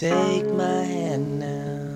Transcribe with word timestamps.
take 0.00 0.50
my 0.54 0.82
hand 0.82 1.38
now 1.38 1.94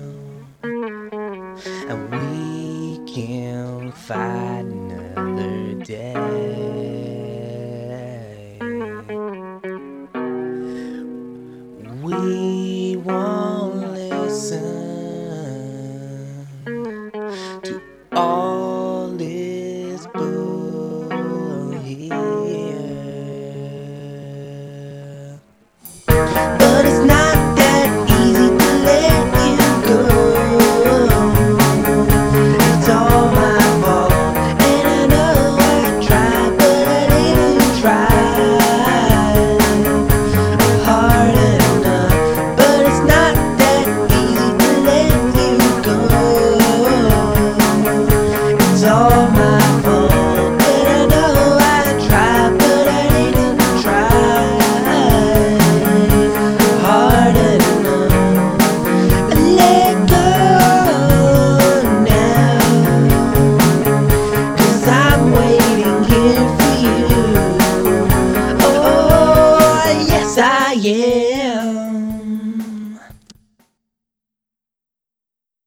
and 1.89 2.11
we 2.11 2.99
can 3.11 3.91
fight 3.93 4.61
another 4.61 5.73
day. 5.83 6.45
We 12.03 12.97
want. 12.97 13.44
all 48.95 49.29
night. 49.31 49.54